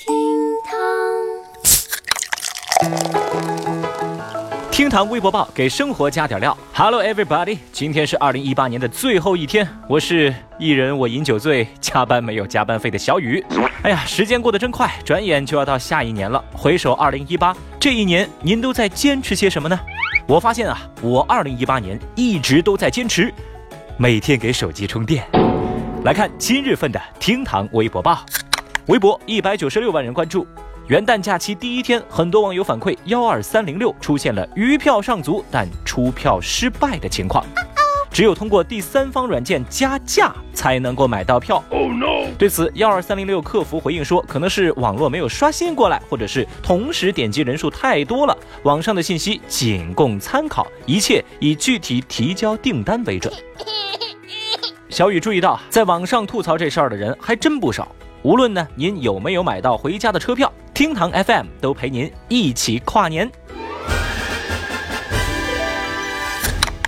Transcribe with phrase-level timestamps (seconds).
[0.00, 0.16] 厅
[0.64, 0.80] 堂
[4.70, 6.56] 厅堂微博报给生活加点料。
[6.72, 13.44] Hello everybody，今天是二零一八年的最后一天，我是一人我饮酒醉，加班没有加班费的小雨。
[13.82, 16.42] 哎呀，时间过得真快，转眼就要到下一年了。
[16.54, 19.78] 回首二零一八这一年，您都在坚持些什么呢？
[20.26, 23.30] 我发现啊，我二零一八年一直都在坚持
[23.98, 25.26] 每天给手机充电。
[26.04, 28.24] 来看今日份的厅堂微博报，
[28.90, 30.44] 微博一百九十六万人关注。
[30.88, 37.46] 元旦假期第一天，很多网友反馈幺二三零六出现了余票上足但出票失败的情况，
[38.10, 41.62] 只有通过第三方软件加价才能够买到票。
[41.70, 53.32] 哦，no 对此，幺二三零六客服回应说，可能是网络没有刷新过来，或者是同时点击人数太多了，网上的信息仅供参考，一切以具体提交订单为准。
[54.90, 57.86] 小雨注意到，在网上吐槽这事儿的人还真不少。
[58.22, 63.30] 无论呢，您有没有买到回家的车票，厅堂 FM 都陪您一起跨年。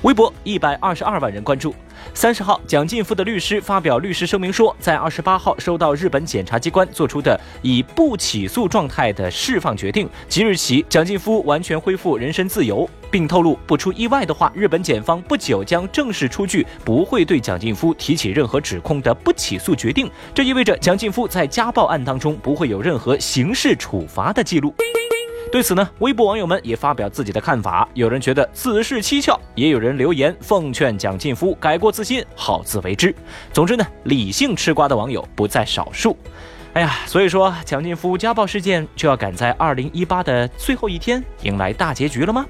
[0.00, 1.74] 微博一百二十二万人关注。
[2.14, 20.10] 三十号，蒋劲夫的律师发表律师声明说，在二十八号收到日本检察机关作出的以不起诉状态的释放决定，即日起蒋劲夫完全恢复人身自由，并透露不出意外的话，日本检方不久将正式出具不会对蒋劲夫提起任何指控的不起诉决定。
[20.34, 24.74] 这意味着蒋劲夫在家暴案当中不会有任何刑事处罚的记录。
[25.50, 27.88] 对此呢，微博网友们也发表自己的看法。
[27.94, 33.14] 有人觉得此事蹊跷，也有人留言奉劝蒋劲夫改过自新，好自为之。
[33.50, 36.14] 总之呢，理性吃瓜的网友不在少数。
[36.74, 42.44] 哎呀，所以说蒋劲夫家暴事件就要赶在二零一八的最后一天迎来大结局了吗？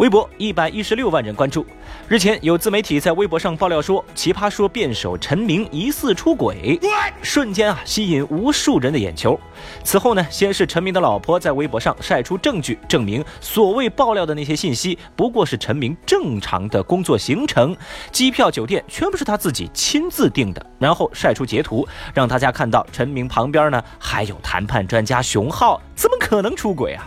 [0.00, 1.66] 微博一百一十六万人关注。
[2.08, 6.80] 日前，有自媒体在微博上爆料说，奇葩说辩手陈明疑似出轨，
[7.20, 9.38] 瞬间啊吸引无数人的眼球。
[9.84, 17.76] 此后呢，先是陈明的老婆在微博上晒出证据，证明所谓爆料的那些信息不过是陈明正常的工作行程，
[18.10, 20.64] 机票、酒店全部是他自己亲自订的。
[20.78, 27.04] 然后晒出截图，让大家看到陈明旁边呢还有谈判专家熊浩，怎么可能出轨啊？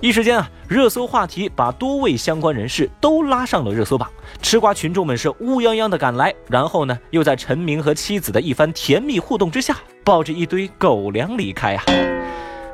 [0.00, 4.10] 一时间啊，热搜话题把多位相关人士都拉上了热搜榜，
[4.40, 11.84] 吃瓜群众们是乌泱泱的赶来，然后呢，又在陈明和妻子的一番甜蜜互动之下，抱着一堆狗粮离开啊！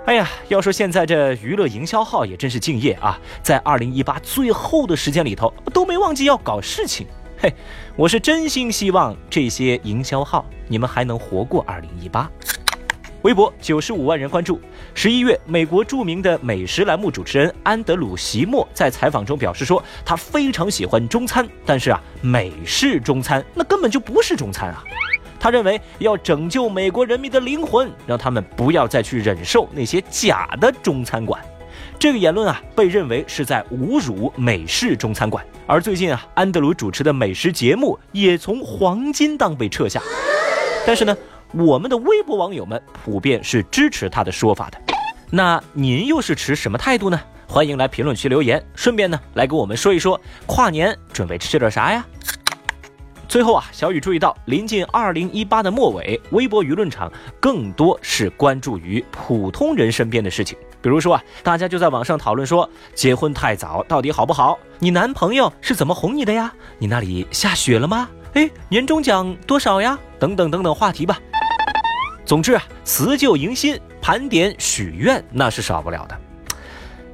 [0.07, 7.05] 哎呀，要说现在这娱乐营销号也真是敬业啊，在二零一八最后的时间里头都没忘记要搞事情。
[7.37, 7.53] 嘿，
[7.97, 12.31] 我是真心希望这些营销号你们还能活过二零一八。
[13.23, 14.61] 微博九十五万人关注。
[14.95, 24.85] 十一月，美国著名的美食栏目主持人安德鲁·席默在采访中表示说，他非常喜欢中餐，但是啊，美式中餐那根本就不是中餐啊。
[25.41, 31.41] 他认为要拯救美国人民的灵魂，让他们不要再去忍受那些假的中餐馆。
[31.99, 35.45] 这个言论啊，被认为是在侮辱美式中餐馆。
[35.67, 40.01] 而最近啊，安德鲁主持的美食节目也从黄金档被撤下。
[40.87, 41.17] 但是呢？
[41.55, 44.79] 我们的微博网友们普遍是支持他的说法的，
[45.31, 47.19] 那您又是持什么态度呢？
[47.47, 52.05] 欢迎来评论区留言，顺便呢来跟我们说一说跨年准备吃点啥呀？
[53.27, 57.11] 最后啊，小雨注意到，临近二零一八的末尾，微博舆论场
[57.41, 64.59] 更多是关注于普通人身边的事情，比如说啊，大家就在网上讨论说，结婚太早到底好不好？
[64.79, 66.53] 你男朋友是怎么哄你的呀？
[66.79, 68.09] 你那里下雪了吗？
[68.35, 69.99] 哎，年终奖多少呀？
[70.19, 71.19] 等等等等话题吧。
[72.29, 76.15] 总之啊，辞旧迎新、盘点许愿那是少不了的。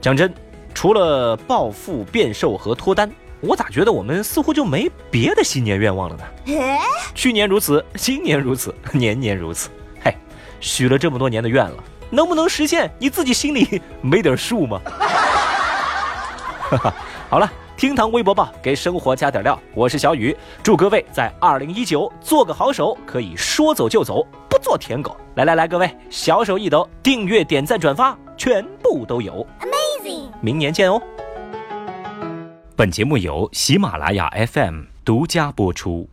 [0.01, 0.35] 讲真，
[0.75, 3.09] 除了暴富、变瘦和脱单，
[3.41, 6.25] 我咋觉得我们似乎就没别的新年愿望了呢？
[7.15, 9.71] 去年如此，今年如此，年年如此。
[10.03, 10.13] 嘿，
[10.59, 11.77] 许了这么多年的愿了，
[12.11, 12.93] 能不能实现？
[12.99, 14.81] 你自己心里没点数吗？
[14.85, 16.95] 哈哈，
[17.31, 17.49] 好了。
[17.77, 19.61] 厅堂微博报，给生活加点料。
[19.75, 25.17] 我是小雨，祝各位在二零一九做个好手，可以说走就走，不做舔狗。
[25.35, 29.45] 来来来，各位小手一抖，订阅、点赞、转发，全部都有。
[29.61, 30.29] Amazing！
[30.41, 31.03] 明年见哦。
[32.77, 36.09] 本节目由喜马拉雅 FM 独家播出。